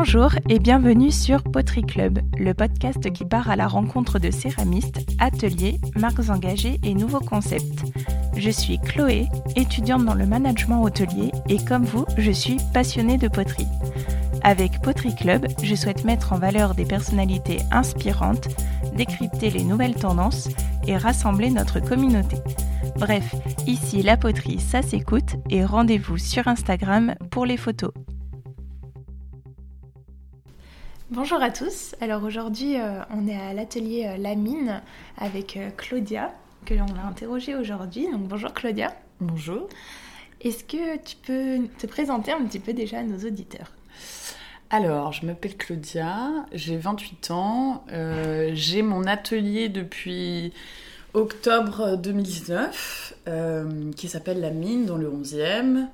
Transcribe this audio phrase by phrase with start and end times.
[0.00, 5.00] Bonjour et bienvenue sur Poterie Club, le podcast qui part à la rencontre de céramistes,
[5.18, 7.82] ateliers, marques engagées et nouveaux concepts.
[8.36, 9.26] Je suis Chloé,
[9.56, 13.66] étudiante dans le management hôtelier et comme vous, je suis passionnée de poterie.
[14.44, 18.46] Avec Poterie Club, je souhaite mettre en valeur des personnalités inspirantes,
[18.94, 20.48] décrypter les nouvelles tendances
[20.86, 22.36] et rassembler notre communauté.
[23.00, 23.34] Bref,
[23.66, 27.90] ici la poterie, ça s'écoute et rendez-vous sur Instagram pour les photos.
[31.10, 31.94] Bonjour à tous.
[32.02, 34.82] Alors aujourd'hui, euh, on est à l'atelier euh, La Mine
[35.16, 36.34] avec euh, Claudia,
[36.66, 38.10] que l'on va interroger aujourd'hui.
[38.12, 38.94] Donc bonjour Claudia.
[39.18, 39.70] Bonjour.
[40.42, 43.72] Est-ce que tu peux te présenter un petit peu déjà à nos auditeurs?
[44.68, 47.86] Alors, je m'appelle Claudia, j'ai 28 ans,
[48.52, 50.52] j'ai mon atelier depuis
[51.14, 53.14] octobre 2019
[53.96, 55.88] qui s'appelle La Mine dans le 11e.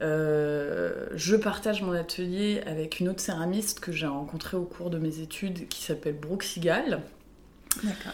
[0.00, 4.98] Euh, je partage mon atelier avec une autre céramiste que j'ai rencontrée au cours de
[4.98, 7.02] mes études qui s'appelle Brooke Sigal.
[7.82, 8.12] D'accord.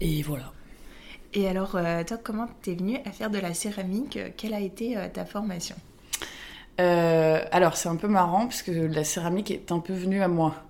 [0.00, 0.52] Et voilà.
[1.34, 4.18] Et alors, euh, toi, comment t'es venue à faire de la céramique?
[4.36, 5.76] Quelle a été euh, ta formation?
[6.78, 10.64] Alors, c'est un peu marrant parce que la céramique est un peu venue à moi.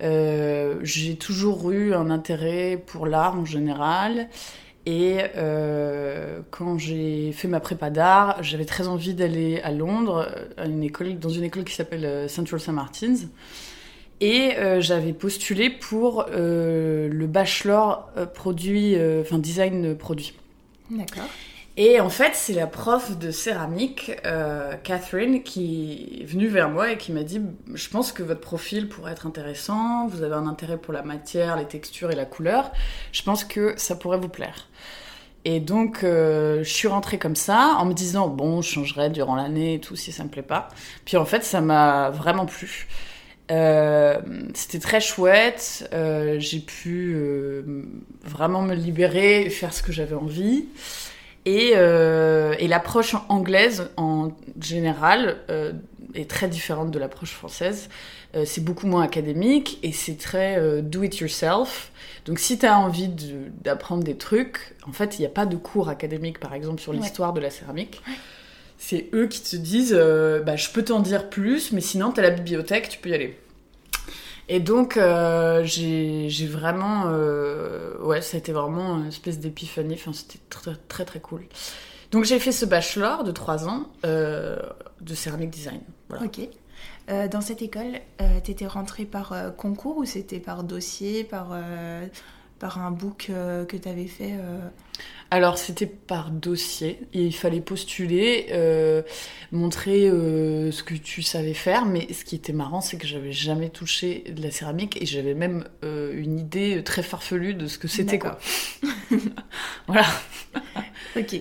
[0.00, 4.28] j'ai toujours eu un intérêt pour l'art en général
[4.86, 10.66] et euh, quand j'ai fait ma prépa d'art, j'avais très envie d'aller à Londres, à
[10.66, 12.72] une école, dans une école qui s'appelle euh, Central St.
[12.72, 13.26] Martin's.
[14.20, 20.34] Et euh, j'avais postulé pour le bachelor produit, enfin design produit.
[20.90, 21.28] D'accord.
[21.76, 26.92] Et en fait, c'est la prof de céramique, euh, Catherine, qui est venue vers moi
[26.92, 27.40] et qui m'a dit
[27.74, 31.56] Je pense que votre profil pourrait être intéressant, vous avez un intérêt pour la matière,
[31.56, 32.70] les textures et la couleur,
[33.10, 34.68] je pense que ça pourrait vous plaire.
[35.44, 39.34] Et donc, euh, je suis rentrée comme ça, en me disant Bon, je changerai durant
[39.34, 40.68] l'année et tout si ça me plaît pas.
[41.04, 42.86] Puis en fait, ça m'a vraiment plu.
[43.50, 44.20] Euh,
[44.54, 45.90] c'était très chouette,
[46.38, 47.16] j'ai pu
[48.22, 50.66] vraiment me libérer, faire ce que j'avais envie.
[51.46, 55.72] Euh, et, l'approche anglaise, en général, euh,
[56.14, 57.88] est très différente de l'approche française.
[58.34, 61.90] Euh, c'est beaucoup moins académique et c'est très do it yourself.
[62.24, 63.08] Donc si tu as envie
[63.62, 66.92] d'apprendre des trucs, en fait, il n'y a pas de cours académiques, par exemple, sur
[66.92, 68.00] l'histoire de la céramique.
[68.78, 72.22] C'est eux qui te disent, bah, je peux t'en dire plus, mais sinon, tu as
[72.22, 73.38] la bibliothèque, tu peux y aller.
[74.48, 77.04] Et donc, euh, j'ai vraiment.
[77.06, 79.94] Euh, ouais, ça a été vraiment une espèce d'épiphanie.
[79.94, 81.46] Enfin, c'était très, très, très cool.
[82.10, 84.58] Donc, j'ai fait ce bachelor de 3 ans euh,
[85.00, 85.80] de céramique design.
[86.22, 86.40] Ok.
[87.08, 88.00] dans cette école,
[88.44, 91.56] tu étais rentrée par concours ou c'était par dossier, par,
[92.58, 94.34] par un book que tu avais fait
[95.34, 99.02] alors c'était par dossier, il fallait postuler, euh,
[99.50, 103.32] montrer euh, ce que tu savais faire, mais ce qui était marrant c'est que j'avais
[103.32, 107.78] jamais touché de la céramique et j'avais même euh, une idée très farfelue de ce
[107.78, 108.38] que c'était quoi.
[109.88, 110.06] voilà.
[111.16, 111.40] ok,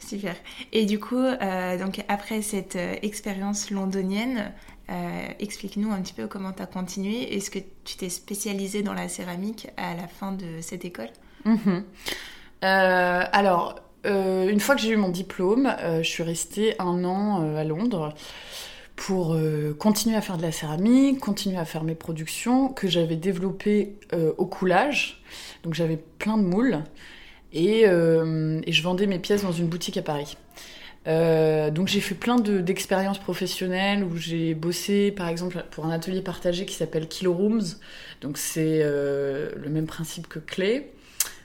[0.00, 0.34] super.
[0.72, 1.22] Et du coup,
[1.78, 4.52] donc après cette expérience londonienne,
[5.38, 7.34] explique-nous un petit peu comment tu as continué.
[7.34, 11.10] Est-ce que tu t'es spécialisée dans la céramique à la fin de cette école?
[11.44, 11.84] Mhm.
[12.64, 17.04] Euh, alors, euh, une fois que j'ai eu mon diplôme, euh, je suis restée un
[17.04, 18.14] an à Londres
[18.94, 19.36] pour
[19.80, 23.96] continuer à faire de la céramique, continuer à faire mes productions que j'avais développées
[24.36, 25.24] au coulage.
[25.64, 26.84] Donc j'avais plein de moules
[27.52, 30.36] et, je vendais mes pièces dans une boutique à Paris.
[31.06, 36.66] Donc j'ai fait plein d'expériences professionnelles où j'ai bossé par exemple pour un atelier partagé
[36.66, 37.76] qui s'appelle Kilo Rooms.
[38.20, 40.92] Donc c'est le même principe que Clé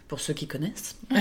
[0.08, 0.98] pour ceux qui connaissent.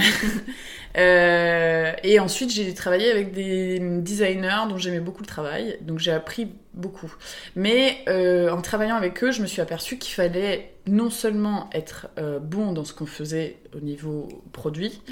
[0.99, 6.11] Euh, et ensuite, j'ai travaillé avec des designers dont j'aimais beaucoup le travail, donc j'ai
[6.11, 7.15] appris beaucoup.
[7.55, 12.09] Mais euh, en travaillant avec eux, je me suis aperçue qu'il fallait non seulement être
[12.19, 15.03] euh, bon dans ce qu'on faisait au niveau produit,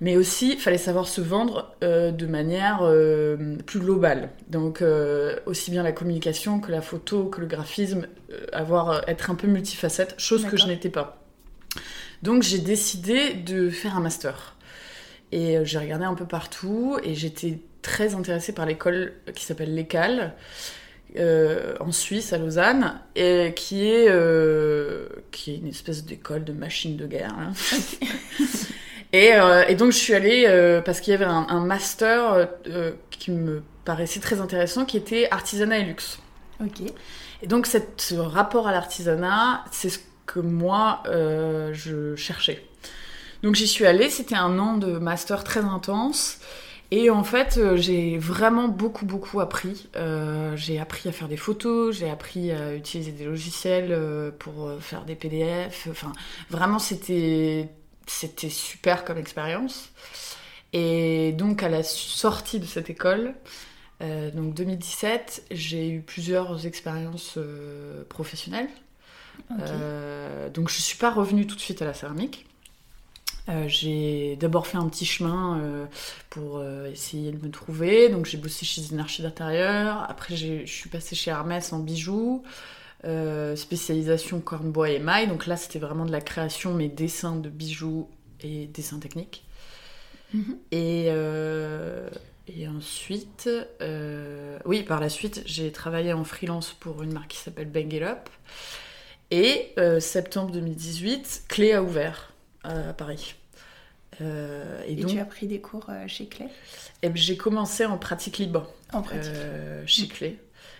[0.00, 2.88] mais aussi il fallait savoir se vendre de manière
[3.66, 4.30] plus globale.
[4.48, 4.80] Donc
[5.44, 8.06] aussi bien la communication que la photo, que le graphisme,
[8.52, 11.25] avoir être un peu multifacette, chose que je n'étais pas.
[12.22, 14.56] Donc j'ai décidé de faire un master.
[15.32, 19.74] Et euh, j'ai regardé un peu partout et j'étais très intéressée par l'école qui s'appelle
[19.74, 20.34] l'ECAL.
[21.18, 26.52] Euh, en Suisse, à Lausanne, et qui est, euh, qui est une espèce d'école de
[26.52, 27.34] machine de guerre.
[27.38, 27.52] Hein.
[29.14, 29.30] et,
[29.68, 32.48] et, donc je suis allée parce qu'il y avait un, master
[33.08, 36.18] qui me paraissait très intéressant, qui était artisanat et luxe.
[36.60, 36.82] Ok.
[37.40, 42.62] Et donc cette, ce rapport à l'artisanat, c'est ce que moi, euh, je cherchais.
[43.42, 46.38] Donc j'y suis allée, c'était un an de master très intense.
[46.92, 49.88] Et en fait, euh, j'ai vraiment beaucoup, beaucoup appris.
[49.96, 55.04] Euh, j'ai appris à faire des photos, j'ai appris à utiliser des logiciels pour faire
[55.04, 55.88] des PDF.
[55.90, 56.12] Enfin,
[56.50, 57.68] vraiment, c'était,
[58.06, 59.90] super comme expérience.
[60.72, 63.34] Et donc, à la sortie de cette école,
[64.00, 67.38] donc 2017, j'ai eu plusieurs expériences
[68.08, 68.68] professionnelles.
[69.60, 72.46] Euh, donc, je suis pas revenue tout de suite à la céramique.
[73.48, 75.86] Euh, j'ai d'abord fait un petit chemin euh,
[76.30, 78.08] pour euh, essayer de me trouver.
[78.08, 80.04] Donc j'ai bossé chez une archi d'intérieur.
[80.08, 82.42] Après je suis passée chez Hermès en bijoux.
[83.54, 85.28] Spécialisation corne bois et émail.
[85.28, 88.08] Donc là c'était vraiment de la création, mais dessins de bijoux
[88.40, 89.44] et dessins techniques.
[90.72, 92.10] Et, euh,
[92.48, 93.48] et ensuite,
[94.64, 98.28] oui, par la suite, j'ai travaillé en freelance pour une marque qui s'appelle Bang Up.
[99.30, 102.32] Et euh, septembre 2018, Clé a ouvert
[102.62, 103.34] à Paris.
[104.20, 106.46] Euh, et, Et, donc, tu as pris des cours euh, chez Clé?
[107.02, 109.32] Eh ben, j'ai commencé en pratique libre En pratique.
[109.34, 110.38] euh, chez Clé.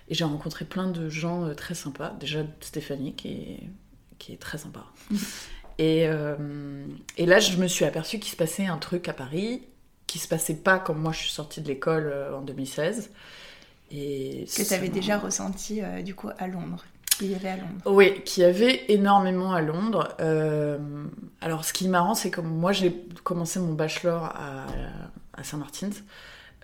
[0.09, 2.15] Et j'ai rencontré plein de gens euh, très sympas.
[2.21, 3.61] Déjà Stéphanie, qui est,
[4.19, 4.85] qui est très sympa.
[5.79, 9.63] et, euh, et là, je me suis aperçue qu'il se passait un truc à Paris
[10.07, 13.11] qui se passait pas comme moi je suis sortie de l'école euh, en 2016.
[13.91, 16.85] Et que tu avais déjà ressenti euh, du coup à Londres.
[17.21, 17.81] Il y avait à Londres.
[17.87, 20.15] Oui, qui avait énormément à Londres.
[20.21, 20.79] Euh,
[21.41, 24.67] alors, ce qui est marrant, c'est que moi, j'ai commencé mon bachelor à,
[25.37, 26.03] à Saint-Martin's.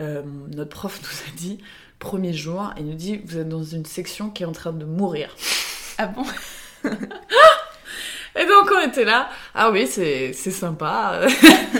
[0.01, 0.23] Euh,
[0.55, 1.59] notre prof nous a dit,
[1.99, 4.85] premier jour, il nous dit Vous êtes dans une section qui est en train de
[4.85, 5.35] mourir.
[5.99, 6.25] Ah bon?
[8.35, 11.21] Et donc, on était là Ah oui, c'est sympa.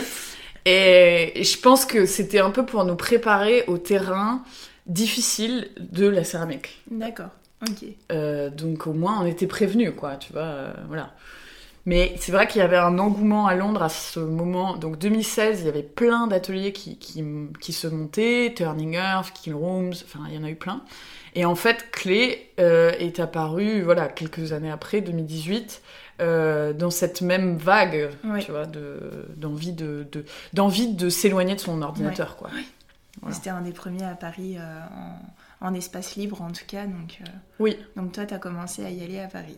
[0.65, 4.43] et je pense que c'était un peu pour nous préparer au terrain
[4.85, 6.83] difficile de la céramique.
[6.89, 7.29] D'accord.
[8.11, 11.11] Euh, donc au moins on était prévenus, quoi, tu vois, euh, voilà.
[11.85, 14.77] Mais c'est vrai qu'il y avait un engouement à Londres à ce moment.
[14.77, 17.21] Donc 2016, il y avait plein d'ateliers qui, qui,
[17.59, 20.81] qui se montaient, Turning Earth, Kill Rooms, enfin il y en a eu plein.
[21.35, 25.81] Et en fait, Clé euh, est apparu, voilà, quelques années après, 2018,
[26.21, 28.45] euh, dans cette même vague, Oui.
[28.45, 30.07] tu vois, de- d'envie de,
[30.53, 32.49] de, s'éloigner de son ordinateur, quoi.
[33.21, 33.35] Voilà.
[33.35, 35.19] C'était un des premiers à Paris euh, en,
[35.63, 36.85] en espace libre en tout cas.
[36.85, 37.77] Donc, euh, Oui.
[37.95, 39.57] donc toi, tu as commencé à y aller à Paris.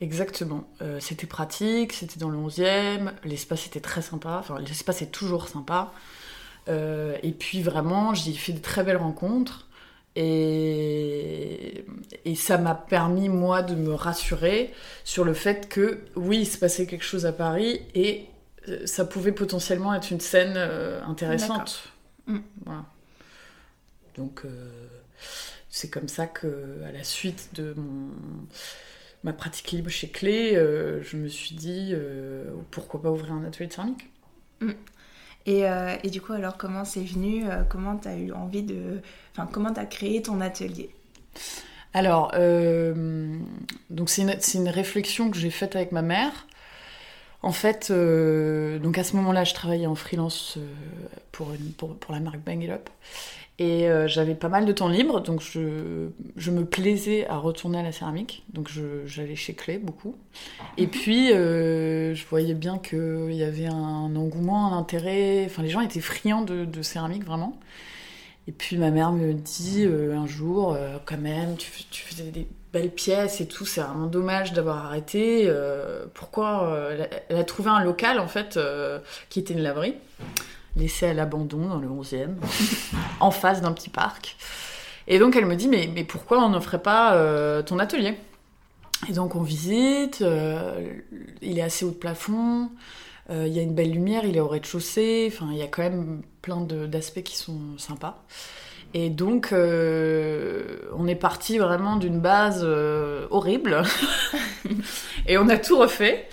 [0.00, 0.68] Exactement.
[0.80, 5.48] Euh, c'était pratique, c'était dans le 11e, l'espace était très sympa, enfin l'espace est toujours
[5.48, 5.92] sympa.
[6.68, 9.66] Euh, et puis vraiment, j'ai fait de très belles rencontres
[10.14, 11.84] et,
[12.24, 14.72] et ça m'a permis, moi, de me rassurer
[15.02, 18.26] sur le fait que, oui, il se passait quelque chose à Paris et
[18.84, 21.82] ça pouvait potentiellement être une scène intéressante.
[22.26, 22.38] Mm.
[22.64, 22.84] Voilà.
[24.16, 24.88] Donc, euh,
[25.72, 28.10] c'est comme ça que, à la suite de mon
[29.24, 33.44] ma pratique libre chez Clé, euh, je me suis dit euh, pourquoi pas ouvrir un
[33.44, 34.10] atelier de céramique.
[35.46, 39.00] Et, euh, et du coup, alors comment c'est venu Comment tu as eu envie de.
[39.32, 40.90] Enfin, comment tu as créé ton atelier?
[41.94, 42.32] Alors,
[43.90, 46.46] donc c'est une, c'est une réflexion que j'ai faite avec ma mère.
[47.42, 50.66] En fait, euh, donc à ce moment-là, je travaillais en freelance euh,
[51.32, 52.62] pour, pour, la marque Bang.
[53.58, 57.78] Et euh, j'avais pas mal de temps libre, donc je, je me plaisais à retourner
[57.80, 58.44] à la céramique.
[58.52, 58.70] Donc
[59.06, 60.14] j'allais chez Clé beaucoup.
[60.78, 65.44] Et puis, je voyais bien qu'il y avait un engouement, un intérêt.
[65.46, 67.58] Enfin, les gens étaient friands de céramique, vraiment.
[68.48, 72.02] Et puis ma mère me dit euh, un jour, euh, quand même, tu, fais- tu
[72.02, 75.44] faisais des belles pièces et tout, c'est vraiment dommage d'avoir arrêté.
[75.46, 76.76] euh, pourquoi
[77.28, 78.58] elle, a, trouvé un local, en fait,
[79.28, 79.94] qui était une laverie,
[80.76, 82.30] laissé à l'abandon dans le 11e,
[83.20, 84.36] en face d'un petit parc.
[85.06, 88.14] Et donc elle me dit, mais, mais pourquoi on n'offrait pas ton atelier?
[89.08, 90.24] Et donc on visite,
[91.42, 92.70] il est assez haut de plafond,
[93.30, 95.82] il y a une belle lumière, il est au rez-de-chaussée, enfin il y a quand
[95.82, 98.24] même plein d'aspects qui sont sympas.
[98.94, 103.82] Et donc euh, on est parti vraiment d'une base euh, horrible.
[105.26, 106.28] Et on a tout refait.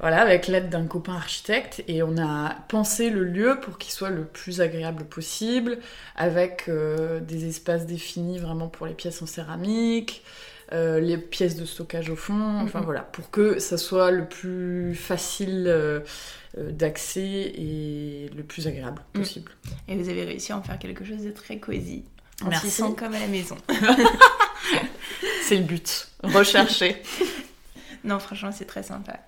[0.00, 4.10] Voilà, avec l'aide d'un copain architecte, et on a pensé le lieu pour qu'il soit
[4.10, 5.78] le plus agréable possible,
[6.16, 10.22] avec euh, des espaces définis vraiment pour les pièces en céramique,
[10.72, 14.94] euh, les pièces de stockage au fond, enfin voilà, pour que ça soit le plus
[14.94, 16.00] facile euh,
[16.58, 17.22] euh, d'accès
[17.54, 19.18] et le plus agréable Mm.
[19.18, 19.52] possible.
[19.88, 22.04] Et vous avez réussi à en faire quelque chose de très cosy.
[22.44, 23.56] On s'y sent comme à la maison.
[25.42, 26.96] C'est le but, rechercher.
[28.04, 29.18] Non, franchement, c'est très sympa.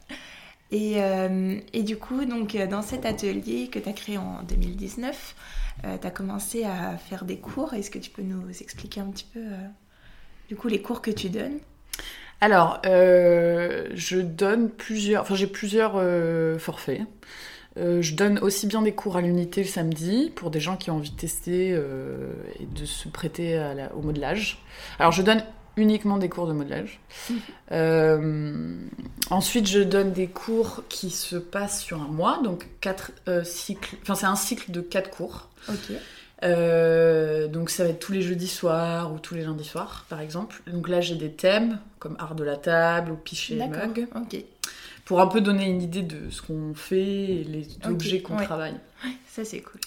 [0.71, 5.35] Et, euh, et du coup, donc, dans cet atelier que tu as créé en 2019,
[5.83, 7.73] tu as commencé à faire des cours.
[7.73, 9.67] Est-ce que tu peux nous expliquer un petit peu, euh,
[10.49, 11.59] du coup, les cours que tu donnes
[12.41, 17.01] Alors, euh, je donne plusieurs, enfin j'ai plusieurs euh, forfaits.
[17.79, 20.91] Euh, je donne aussi bien des cours à l'unité le samedi pour des gens qui
[20.91, 24.63] ont envie de tester et de se prêter à la- au modelage.
[24.99, 25.43] Alors je donne
[25.77, 27.01] uniquement des cours de modelage.
[27.73, 28.77] Euh,
[29.31, 33.97] ensuite je donne des cours qui se passent sur un mois, donc quatre euh, cycles.
[34.03, 35.49] Enfin c'est un cycle de quatre cours.
[36.45, 40.21] Euh, donc ça va être tous les jeudis soirs ou tous les lundis soirs, par
[40.21, 40.63] exemple.
[40.67, 44.45] Donc là, j'ai des thèmes comme art de la table ou piché et mug, Ok.
[45.05, 48.45] pour un peu donner une idée de ce qu'on fait et les objets qu'on ouais.
[48.45, 48.75] travaille.
[49.29, 49.81] Ça, c'est cool.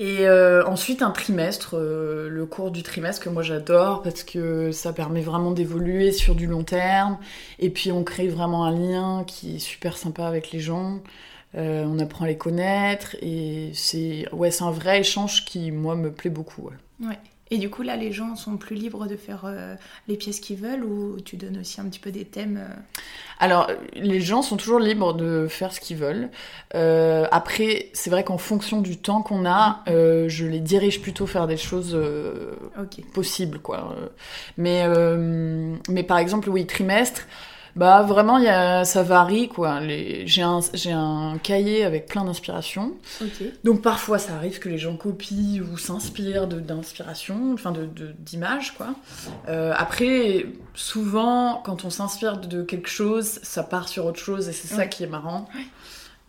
[0.00, 4.72] Et euh, ensuite, un trimestre, euh, le cours du trimestre que moi j'adore parce que
[4.72, 7.16] ça permet vraiment d'évoluer sur du long terme.
[7.60, 11.00] Et puis on crée vraiment un lien qui est super sympa avec les gens.
[11.56, 15.94] Euh, on apprend à les connaître et c'est ouais, c'est un vrai échange qui, moi,
[15.94, 16.62] me plaît beaucoup.
[16.62, 17.08] ouais.
[17.08, 17.18] Ouais.
[17.50, 19.76] Et du coup, là, les gens sont plus libres de faire euh,
[20.08, 22.74] les pièces qu'ils veulent ou tu donnes aussi un petit peu des thèmes euh,
[23.38, 26.30] Alors, les gens sont toujours libres de faire ce qu'ils veulent.
[26.74, 31.26] Euh, après, c'est vrai qu'en fonction du temps qu'on a, euh, je les dirige plutôt
[31.26, 31.96] faire des choses
[33.12, 33.94] possibles, quoi.
[34.56, 34.84] Mais,
[35.88, 37.26] mais par exemple, oui, trimestre,
[37.76, 39.80] bah vraiment, y a, ça varie, quoi.
[40.24, 40.60] J'ai un,
[40.92, 42.94] un cahier avec plein d'inspirations.
[43.64, 48.14] Donc parfois, ça arrive que les gens copient ou s'inspirent de- d'inspiration, enfin de de-
[48.18, 48.94] d'images, quoi.
[49.48, 54.52] Euh, après, souvent, quand on s'inspire de quelque chose, ça part sur autre chose et
[54.52, 55.48] c'est ça qui est marrant.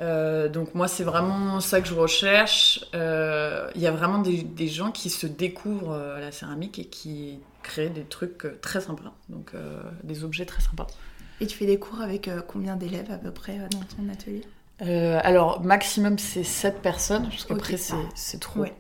[0.02, 2.84] Euh, donc moi, c'est vraiment ça que je recherche.
[2.96, 6.86] Euh, Il y a vraiment des, des gens qui se découvrent à la céramique et
[6.86, 9.52] qui créent des trucs très sympas, donc
[10.04, 10.88] des objets très sympas.
[11.42, 14.10] Et tu fais des cours avec euh, combien d'élèves à peu près euh, dans ton
[14.12, 14.42] atelier?
[14.82, 17.80] Euh, alors, maximum, c'est 7 personnes, parce qu'après, Ok.
[17.80, 18.62] c'est- c'est trop.
[18.62, 18.74] Ouais.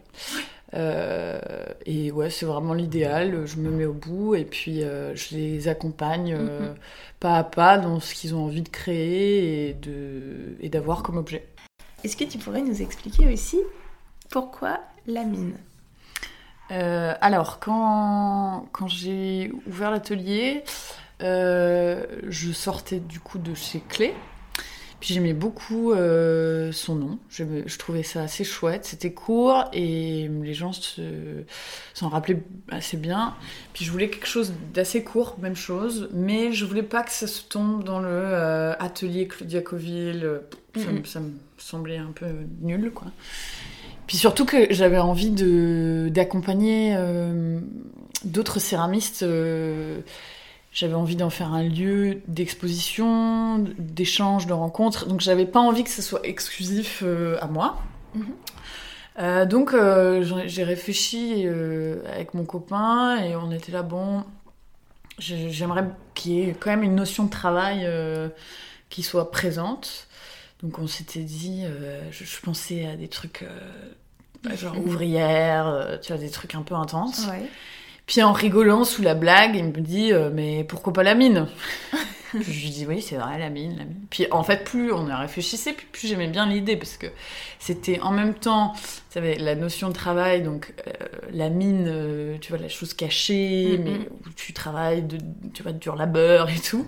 [0.74, 1.40] Euh,
[1.86, 3.46] et ouais, c'est vraiment l'idéal.
[3.46, 6.76] Je me mets au bout et puis euh, je les accompagne euh, Mhm.
[7.20, 11.18] pas à pas dans ce qu'ils ont envie de créer et de et d'avoir comme
[11.18, 11.48] objet.
[12.04, 13.60] Est-ce que tu pourrais nous expliquer aussi
[14.30, 15.56] pourquoi la mine?
[16.70, 20.64] Alors, quand, quand j'ai ouvert l'atelier,
[21.20, 24.14] je sortais du coup de chez Clé.
[25.02, 27.20] Puis j'aimais beaucoup euh, son nom.
[27.30, 28.86] Je trouvais ça assez chouette.
[28.86, 31.44] C'était court et les gens se-
[31.94, 32.42] s'en rappelaient
[32.72, 33.36] assez bien.
[33.74, 36.10] Puis je voulais quelque chose d'assez court, même chose.
[36.14, 40.40] Mais je voulais pas que ça se tombe dans le euh, atelier Claudia Coville.
[40.76, 41.06] Ça, me- Mhm.
[41.06, 42.26] ça me semblait un peu
[42.62, 43.08] nul, quoi.
[44.08, 45.30] Puis surtout que j'avais envie
[46.10, 47.60] d'accompagner euh,
[48.24, 49.24] d'autres céramistes.
[50.75, 55.08] J'avais envie d'en faire un lieu d'exposition, d'échange, de rencontres.
[55.08, 57.82] Donc j'avais pas envie que ce soit exclusif euh, à moi.
[58.13, 58.25] Mhm.
[59.17, 61.48] Euh, donc euh, j'ai réfléchi
[62.12, 64.24] avec mon copain et on était là bon.
[65.17, 67.89] j'ai- J'aimerais qu'il y ait quand même une notion de travail
[68.89, 70.08] qui soit présente.
[70.62, 71.63] Donc on s'était dit,
[72.12, 76.75] je, je pensais à des trucs euh, genre ouvrière, tu vois, des trucs un peu
[76.75, 77.27] intenses.
[77.29, 77.50] Ouais.
[78.08, 81.48] Puis en rigolant sous la blague, il me dit euh, mais pourquoi pas la mine
[82.34, 84.06] Je lui dis oui c'est vrai la mine, la mine.
[84.10, 87.08] Puis en fait plus on a réfléchissait, plus, plus j'aimais bien l'idée parce que
[87.60, 90.92] c'était en même temps, tu savais la notion de travail donc euh,
[91.32, 95.18] la mine, euh, tu vois la chose cachée, mais où tu travailles de
[95.54, 96.86] tu vois de dur labeur et tout.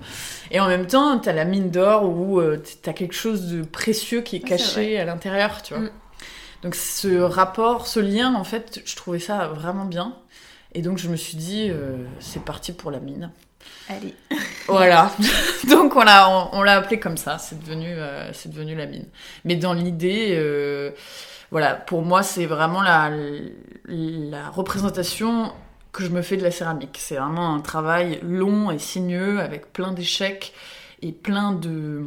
[0.51, 4.21] Et en même temps t'as la mine d'or où euh, t'as quelque chose de précieux
[4.21, 5.83] qui est c'est caché à l'intérieur, tu vois.
[5.83, 5.91] Mm.
[6.63, 10.15] Donc ce rapport, ce lien en fait, je trouvais ça vraiment bien.
[10.73, 13.31] Et donc je me suis dit, euh, c'est parti pour la mine.
[13.89, 14.13] Allez.
[14.67, 15.13] Voilà.
[15.69, 17.37] donc on l'a, on, on l'a appelé comme ça.
[17.37, 19.05] C'est devenu, euh, c'est devenu la mine.
[19.45, 20.91] Mais dans l'idée, euh,
[21.51, 23.09] voilà, pour moi c'est vraiment la,
[23.85, 25.53] la représentation
[25.93, 26.97] que je me fais de la céramique.
[26.99, 30.53] C'est vraiment un travail long et sinueux avec plein d'échecs
[31.01, 32.03] et plein de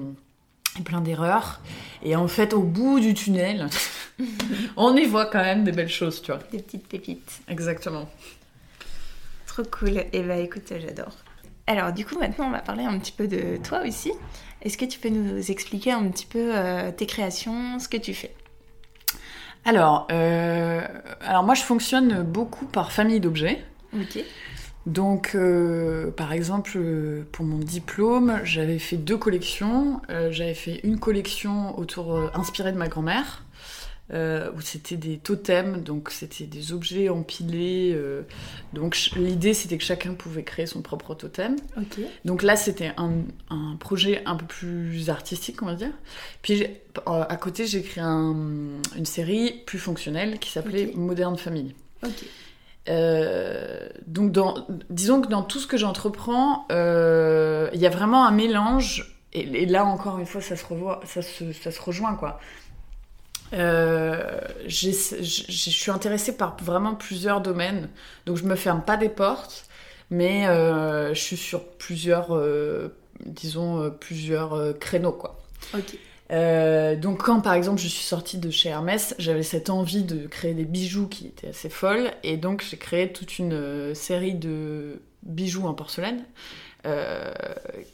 [0.79, 1.61] et plein d'erreurs.
[2.03, 3.69] Et en fait, au bout du tunnel,
[4.77, 6.41] on y voit quand même des belles choses, tu vois.
[6.53, 7.41] Des petites pépites.
[7.49, 8.09] Exactement.
[9.61, 10.05] Trop cool.
[10.13, 11.13] Et bah écoute, j'adore.
[11.67, 14.13] Alors du coup, maintenant, on va parler un petit peu de toi aussi.
[14.63, 18.15] Est-ce que tu peux nous expliquer un petit peu euh, tes créations, ce que tu
[18.15, 18.35] fais?
[19.65, 20.81] Alors, euh,
[21.21, 23.63] alors moi, je fonctionne beaucoup par famille d'objets.
[23.95, 24.25] Ok.
[24.87, 30.01] Donc, euh, par exemple, euh, pour mon diplôme, j'avais fait deux collections.
[30.31, 33.45] J'avais fait une collection autour inspirée de ma grand-mère,
[34.13, 37.93] euh, où c'était des totems, donc c'était des objets empilés.
[37.95, 38.23] euh,
[38.73, 41.57] donc l'idée, c'était que chacun pouvait créer son propre totem.
[42.25, 43.13] Donc là, c'était un,
[43.51, 45.93] un projet un peu plus artistique, on va dire.
[46.43, 46.67] Puis euh,
[47.07, 48.35] à côté, j'ai créé un-
[48.97, 50.97] une série plus fonctionnelle qui s'appelait Ok.
[50.97, 51.75] Moderne Family.
[52.89, 58.27] Euh, donc, dans, disons que dans tout ce que j'entreprends, euh, il y a vraiment
[58.27, 59.17] un mélange.
[59.33, 62.41] Et, et là, encore une fois, ça se, revoit, ça se, ça se rejoint, quoi.
[63.53, 67.89] Je suis intéressée par vraiment plusieurs domaines,
[68.27, 69.65] donc je me ferme pas des portes,
[70.11, 72.39] mais je suis sur plusieurs,
[73.25, 75.39] disons, plusieurs créneaux, quoi.
[75.75, 75.97] Ok.
[76.33, 80.29] Euh, donc quand par exemple je suis sortie de chez Hermès, j'avais cette envie de
[80.29, 84.35] créer des bijoux qui étaient assez folles et donc j'ai créé toute une euh, série
[84.35, 86.25] de bijoux en porcelaine
[86.87, 87.33] euh,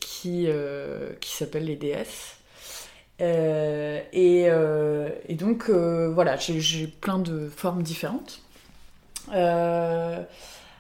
[0.00, 0.48] qui,
[1.20, 1.76] qui s'appelle les
[3.18, 4.02] DS.
[4.12, 4.48] Et,
[5.28, 8.40] et, donc voilà, j'ai plein de formes différentes.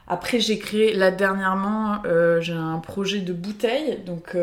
[0.08, 2.02] après j'ai créé, là dernièrement,
[2.40, 4.36] j'ai un projet de bouteille, donc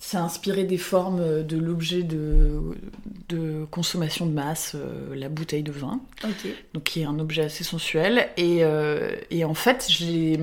[0.00, 2.60] c'est inspiré des formes de l'objet de,
[3.28, 6.00] de, consommation de masse, euh, la bouteille de vin,
[6.72, 8.28] donc qui est un objet assez sensuel.
[8.36, 10.40] Et, euh, et en fait, je l'ai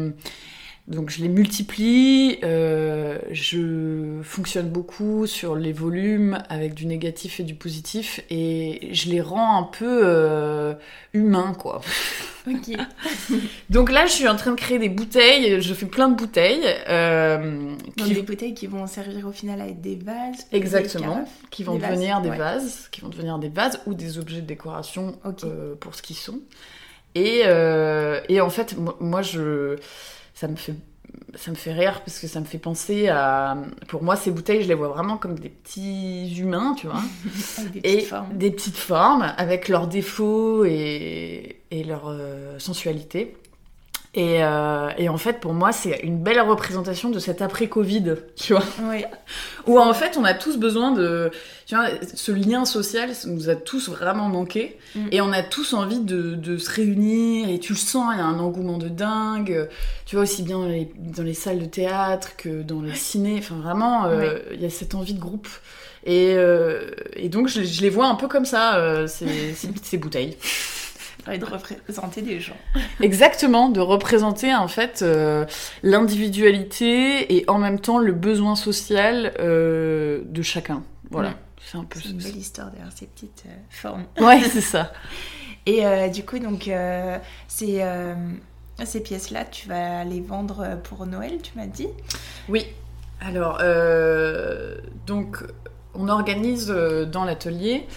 [0.87, 7.43] donc je les multiplie, euh, je fonctionne beaucoup sur les volumes avec du négatif et
[7.43, 10.73] du positif et je les rends un peu euh,
[11.13, 11.81] humains quoi.
[12.47, 12.77] Ok.
[13.71, 16.63] donc là je suis en train de créer des bouteilles, je fais plein de bouteilles.
[16.87, 18.13] Euh, qui...
[18.13, 20.45] des bouteilles qui vont servir au final à être des vases.
[20.51, 24.45] Exactement, qui vont devenir des vases, qui vont devenir des vases ou des objets de
[24.45, 26.41] décoration euh, pour ce qu'ils sont.
[27.15, 27.45] Et,
[28.29, 29.77] et en fait moi je
[30.35, 30.75] ça me fait
[31.35, 34.63] ça me fait rire parce que ça me fait penser à pour moi ces bouteilles
[34.63, 37.01] je les vois vraiment comme des petits humains tu vois
[37.73, 38.37] des petites et formes.
[38.37, 43.37] des petites formes avec leurs défauts et, et leur euh, sensualité
[44.17, 48.63] euh, et, en fait, pour moi, c'est une belle représentation de cet après-Covid, tu vois.
[48.83, 49.03] Oui.
[49.67, 51.31] Où en fait, on a tous besoin de.
[51.65, 54.77] Tu vois, ce lien social nous a tous vraiment manqué.
[54.95, 55.07] Mm.
[55.11, 57.49] Et on a tous envie de, se réunir.
[57.49, 59.67] Et tu le sens, il y a un engouement de dingue.
[60.05, 63.37] Tu vois, aussi bien dans les, salles de théâtre que dans les ciné.
[63.39, 65.49] Enfin, vraiment, euh, il y a cette envie de groupe.
[66.05, 66.91] Et, euh,
[67.25, 70.37] donc, je, les vois un peu comme ça, ces, ces bouteilles
[71.33, 72.57] et de représenter des gens.
[73.01, 75.45] Exactement, de représenter en fait euh,
[75.83, 80.83] l'individualité et en même temps le besoin social euh, de chacun.
[81.09, 81.99] Voilà, c'est un peu.
[82.01, 84.05] C'est une belle histoire derrière ces petites euh, formes.
[84.19, 84.91] Ouais, c'est ça.
[85.65, 86.69] et du coup, donc
[87.47, 87.83] ces
[88.83, 91.87] ces pièces-là, tu vas les vendre pour Noël, tu m'as dit?
[92.49, 92.67] Oui.
[93.21, 93.61] Alors,
[95.07, 95.37] donc,
[95.93, 97.87] on organise dans l'atelier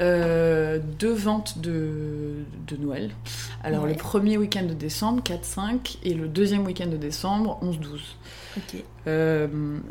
[0.00, 3.10] euh, deux ventes de, de Noël.
[3.62, 8.72] Alors le premier week-end de décembre, 4-5, et le deuxième week-end de décembre, 11-12.
[9.06, 9.46] Euh,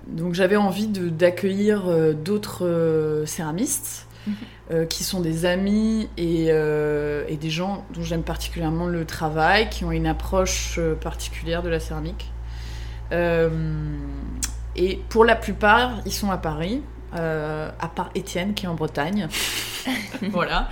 [0.08, 4.08] donc j'avais envie d'accueillir euh, d'autres céramistes.
[4.28, 4.86] Mhm.
[4.88, 9.94] qui sont des amis et, et des gens dont j'aime particulièrement le travail, qui ont
[9.94, 12.30] une approche particulière de la céramique.
[14.76, 16.82] et pour la plupart, ils sont à Paris.
[17.16, 19.28] Euh, à part Étienne qui est en Bretagne.
[20.30, 20.70] voilà.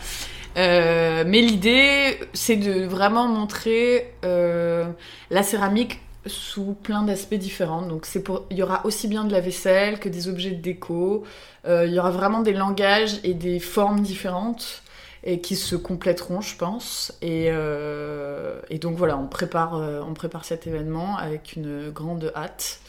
[0.56, 4.86] Euh, mais l'idée, c'est de vraiment montrer euh,
[5.32, 7.82] la céramique sous plein d'aspects différents.
[7.82, 10.62] Donc c'est pour, il y aura aussi bien de la vaisselle que des objets de
[10.62, 11.24] déco.
[11.68, 14.84] il y aura vraiment des langages et des formes différentes
[15.24, 17.14] et qui se compléteront, je pense.
[17.22, 17.48] Et,
[18.70, 19.74] et donc voilà, on prépare,
[20.08, 22.82] on prépare cet événement avec une grande hâte.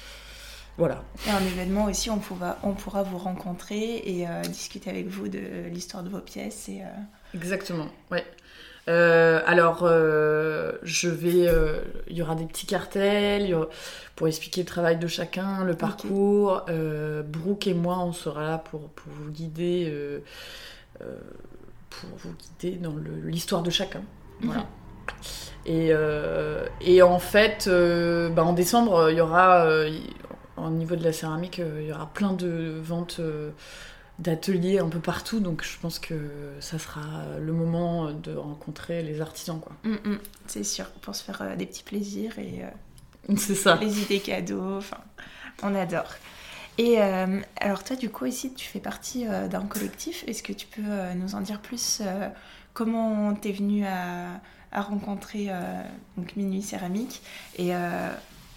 [0.78, 1.02] Voilà.
[1.26, 5.26] Et un événement aussi, on pourra, on pourra vous rencontrer et euh, discuter avec vous
[5.26, 5.40] de
[5.72, 6.68] l'histoire de vos pièces.
[6.68, 8.24] Et, euh, Exactement, ouais.
[8.88, 11.52] Euh, alors, je vais,
[12.06, 13.54] il y aura des petits cartels
[14.14, 16.64] pour expliquer le travail de chacun, le parcours.
[17.26, 19.92] Brooke et moi, on sera là pour, pour vous guider,
[20.98, 24.00] pour vous guider dans l'histoire de chacun.
[24.40, 24.64] Voilà.
[25.66, 25.90] Et,
[26.80, 29.66] et, en fait, bah, en décembre, il y aura,
[30.64, 33.50] au niveau de la céramique, euh, il y aura plein de ventes euh,
[34.18, 36.14] d'ateliers un peu partout, donc je pense que
[36.60, 39.60] ça sera le moment de rencontrer les artisans.
[39.60, 39.72] quoi.
[39.84, 40.18] Mm, mm.
[40.46, 42.62] c'est sûr, pour se faire euh, des petits plaisirs et
[43.36, 43.76] c'est ça.
[43.76, 44.98] les idées cadeaux, enfin,
[45.62, 46.14] on adore.
[46.78, 50.22] Et alors toi, du coup, ici, tu fais partie d'un collectif.
[50.28, 52.02] Est-ce que tu peux nous en dire plus
[52.72, 54.40] Comment t'es venu à,
[54.70, 55.48] à rencontrer
[56.16, 57.20] donc Minuit Céramique
[57.56, 57.72] et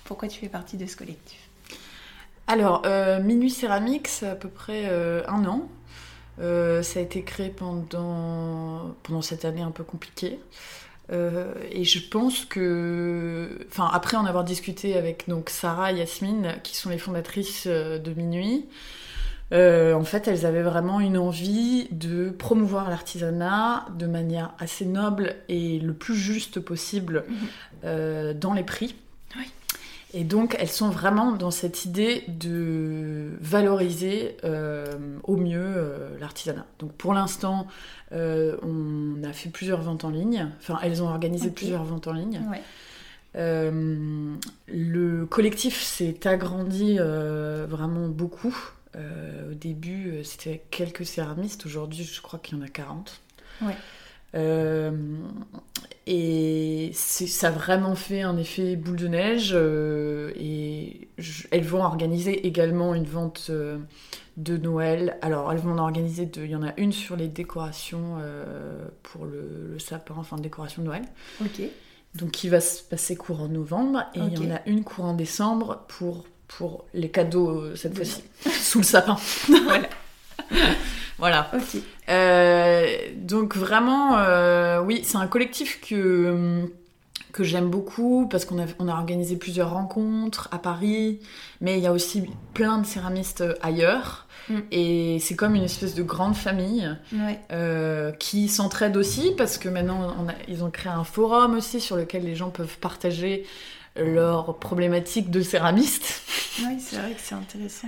[0.03, 1.50] pourquoi tu fais partie de ce collectif?
[2.51, 5.69] Alors, euh, Minuit Céramique, c'est à peu près euh, un an.
[6.41, 10.37] Euh, ça a été créé pendant, pendant cette année un peu compliquée.
[11.09, 16.75] et je pense que, enfin, après en avoir discuté avec donc Sarah et Yasmine, qui
[16.75, 18.65] sont les fondatrices de Minuit,
[19.53, 25.79] en fait, elles avaient vraiment une envie de promouvoir l'artisanat de manière assez noble et
[25.79, 27.23] le plus juste possible
[27.83, 28.33] mhm.
[28.33, 28.95] dans les prix.
[30.13, 34.35] Et donc, elles sont vraiment dans cette idée de valoriser
[35.23, 36.65] au mieux l'artisanat.
[36.79, 37.67] Donc, pour l'instant,
[38.11, 40.49] on a fait plusieurs ventes en ligne.
[40.59, 42.41] Enfin, elles ont organisé plusieurs ventes en ligne.
[43.35, 48.55] le collectif s'est agrandi vraiment beaucoup.
[48.95, 51.65] au début, c'était quelques céramistes.
[51.65, 53.21] Aujourd'hui, je crois qu'il y en a 40.
[53.61, 53.75] Ouais.
[54.35, 54.91] Euh,
[56.07, 59.51] et ça a vraiment fait un effet boule de neige.
[59.53, 61.09] Euh, et
[61.51, 63.77] elles vont organiser également une vente euh,
[64.37, 65.17] de Noël.
[65.21, 66.45] Alors, elles vont en organiser deux.
[66.45, 68.17] Il y en a une sur les décorations
[69.03, 71.03] pour le, sapin, enfin décoration de Noël.
[71.41, 71.61] Ok.
[72.15, 74.03] Donc, qui va se passer courant novembre.
[74.15, 78.79] Et il y en a une courant décembre pour, pour les cadeaux cette fois-ci, sous
[78.79, 79.17] le sapin.
[79.65, 79.89] voilà.
[81.21, 81.51] Voilà.
[82.09, 86.67] Euh, donc vraiment, euh, oui, c'est un collectif que
[87.31, 91.21] que j'aime beaucoup parce qu'on a, on a organisé plusieurs rencontres à Paris,
[91.61, 94.27] mais il y a aussi plein de céramistes ailleurs.
[94.49, 94.59] Mm.
[94.71, 96.89] Et c'est comme une espèce de grande famille
[97.51, 102.25] euh, qui s'entraide aussi parce que maintenant ils ont créé un forum aussi sur lequel
[102.25, 103.45] les gens peuvent partager
[103.95, 106.23] leurs problématiques de céramistes.
[106.65, 107.87] Oui, c'est vrai que c'est intéressant.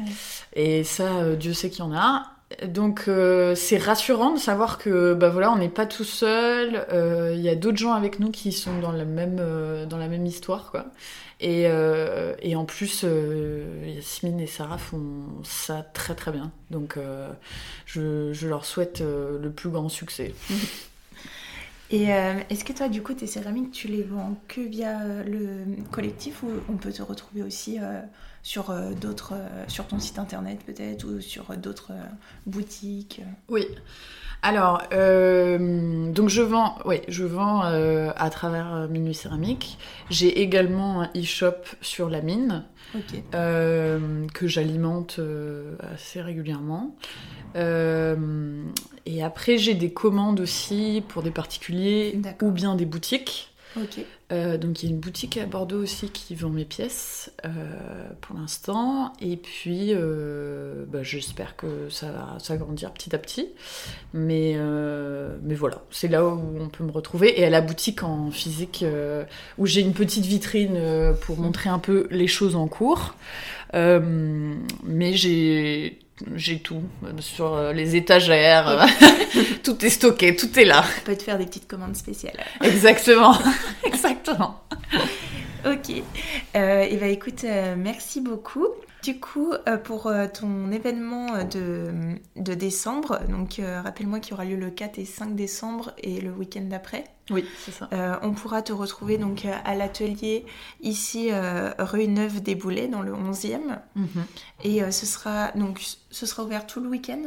[0.54, 2.33] Et ça, Dieu sait qu'il y en a.
[2.68, 7.34] Donc euh, c'est rassurant de savoir que bah voilà on n'est pas tout seul, euh,
[7.36, 10.08] il y a d'autres gens avec nous qui sont dans la même euh, dans la
[10.08, 10.86] même histoire quoi.
[11.40, 11.68] Et,
[12.56, 13.06] en plus
[13.86, 16.52] Yasmine et Sarah font ça très très bien.
[16.72, 16.98] Donc
[17.86, 20.34] je, leur souhaite le plus grand succès.
[21.92, 26.42] Et est-ce que toi, du coup, tes céramiques, tu les vends que via le collectif
[26.42, 27.78] ou on peut te retrouver aussi
[28.44, 32.06] sur euh, d'autres, euh, sur ton site internet peut-être ou sur d'autres euh,
[32.46, 33.66] boutiques Oui.
[34.46, 39.78] Alors, donc je vends, oui, je vends à travers Minuit Céramique.
[40.10, 42.66] J'ai également un e-shop sur la mine
[43.32, 45.22] que j'alimente
[45.94, 46.94] assez régulièrement.
[47.56, 53.54] et après, j'ai des commandes aussi pour des particuliers ou bien des boutiques.
[54.34, 57.50] Euh, donc il y a une boutique à Bordeaux aussi qui vend mes pièces euh,
[58.22, 59.14] pour l'instant.
[59.22, 63.50] Et puis euh, bah, j'espère que ça va s'agrandir petit à petit.
[64.14, 64.58] Mais,
[65.44, 67.40] mais voilà, c'est là où on peut me retrouver.
[67.40, 68.84] Et à la boutique en physique
[69.58, 70.80] où j'ai une petite vitrine
[71.22, 73.16] pour montrer un peu les choses en cours.
[73.74, 76.00] mais j'ai
[76.36, 76.84] j'ai tout
[77.20, 78.86] sur euh, les étagères,
[79.64, 80.84] tout est stocké, tout est là.
[81.02, 82.38] On peut te faire des petites commandes spéciales.
[82.62, 83.38] Exactement,
[83.84, 84.64] exactement.
[85.66, 86.04] ok,
[86.56, 88.68] euh, et bah écoute, euh, merci beaucoup.
[89.04, 94.46] Du coup, euh, pour euh, ton événement euh, de, décembre, donc rappelle-moi qu'il y aura
[94.46, 97.04] lieu le 4 et 5 décembre et le week-end d'après.
[97.30, 97.90] Oui, c'est ça.
[98.22, 100.46] on pourra te retrouver donc à l'atelier
[100.82, 101.30] ici
[101.80, 103.80] rue Neuve des Boulets dans le 11e.
[103.96, 104.08] Mhm.
[104.64, 105.82] Et ce sera donc
[106.12, 107.22] ce sera ouvert tout le week-end?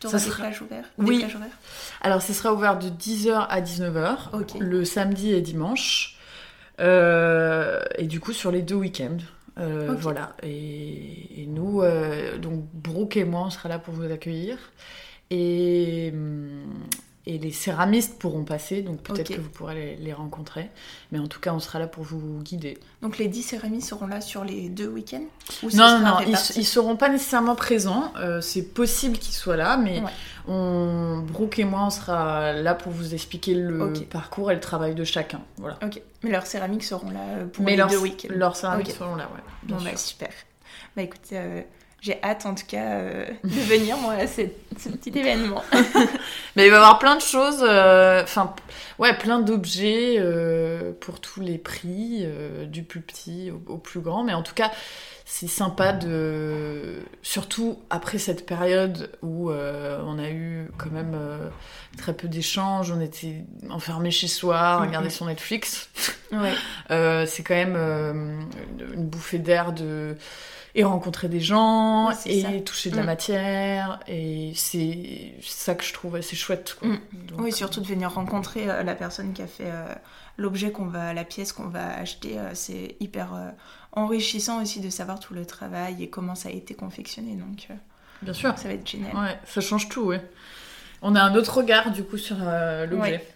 [0.00, 0.90] Tu auras des plages ouvertes?
[0.98, 1.24] Oui.
[2.02, 6.18] Alors ce sera ouvert de 10h à 19h le samedi et dimanche.
[6.78, 9.18] et du coup sur les deux week-ends.
[9.58, 10.34] Euh, voilà.
[10.42, 14.58] Et, nous, euh, donc Brooke et moi, on sera là pour vous accueillir.
[15.30, 16.64] Et, hum,
[17.24, 20.70] et les céramistes pourront passer, donc peut-être que vous pourrez les, rencontrer.
[21.12, 22.78] Mais en tout cas, on sera là pour vous guider.
[23.00, 25.24] Donc les 10 céramistes seront là sur les deux week-ends
[25.74, 28.12] Non, non, non, ils, ne seront pas nécessairement présents.
[28.16, 30.02] Euh, c'est possible qu'ils soient là, mais
[30.48, 34.96] on, Brooke et moi, on sera là pour vous expliquer le parcours et le travail
[34.96, 35.42] de chacun.
[35.58, 35.78] Voilà.
[35.84, 38.34] Ok, mais leurs céramiques seront là pour les deux week-ends.
[38.34, 39.42] Leurs céramiques seront là, ouais.
[39.62, 40.30] Bon, bah super.
[40.96, 41.62] Bah écoute, euh,
[42.02, 45.62] j'ai hâte en tout cas euh, de venir moi à ce, petit événement.
[46.56, 48.54] Mais il va y avoir plein de choses, euh, enfin
[48.98, 52.26] ouais, plein d'objets euh, pour tous les prix,
[52.66, 54.24] du plus petit au, plus grand.
[54.24, 54.72] Mais en tout cas,
[55.24, 61.16] c'est sympa de, surtout après cette période où on a eu quand même
[61.96, 65.88] très peu d'échanges, on était enfermés chez soi, regarder sur Netflix.
[66.32, 66.54] Ouais.
[67.26, 67.76] c'est quand même
[68.92, 70.16] une bouffée d'air de
[70.74, 73.06] et rencontrer des gens et toucher de la mm.
[73.06, 76.96] matière et c'est ça que je trouve assez chouette mm.
[77.38, 79.94] oui euh, surtout de venir rencontrer euh, la personne qui a fait euh,
[80.38, 83.52] l'objet qu'on va la pièce qu'on va acheter c'est hyper
[83.92, 87.68] enrichissant aussi de savoir tout le travail et comment ça a été confectionné donc
[88.22, 88.56] bien sûr.
[88.56, 89.14] ça va être génial.
[89.14, 90.26] Ouais ça change tout ouais.
[91.02, 93.26] On a un autre regard du coup sur l'objet.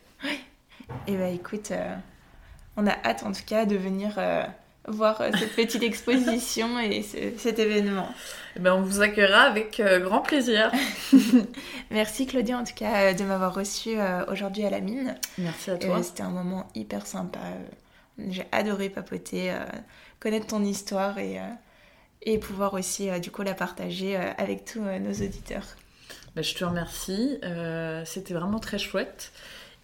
[1.07, 1.72] Et bah écoute
[2.79, 4.18] on a hâte en tout cas de venir
[4.88, 8.09] voir euh, cette petite exposition et cet événement.
[8.57, 10.72] Eh ben, on vous accueillera avec euh, grand plaisir.
[11.90, 13.96] Merci Claudia en tout cas euh, de m'avoir reçu
[14.29, 15.14] aujourd'hui à la mine.
[15.38, 16.03] Merci à toi.
[16.03, 17.40] C'était un moment hyper sympa.
[18.29, 19.55] J'ai adoré papoter,
[20.20, 21.38] connaître ton histoire et,
[22.22, 25.66] et pouvoir aussi du coup la partager avec tous nos auditeurs.
[26.35, 27.38] Bah, je te remercie,
[28.07, 29.33] c'était vraiment très chouette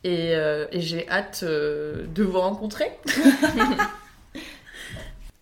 [0.02, 2.90] et, et j'ai hâte de vous rencontrer.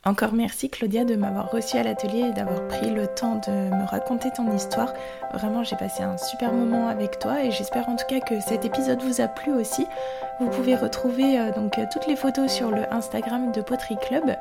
[0.07, 3.87] Encore merci Claudia de m'avoir reçu à l'atelier et d'avoir pris le temps de me
[3.87, 4.95] raconter ton histoire.
[5.35, 8.65] Vraiment j'ai passé un super moment avec toi et j'espère en tout cas que cet
[8.65, 9.87] épisode vous a plu aussi.
[10.41, 14.37] Vous pouvez retrouver euh, donc toutes les photos sur le Instagram de Poterie Club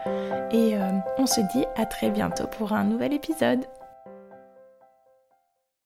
[0.52, 3.66] et euh, on se dit à très bientôt pour un nouvel épisode.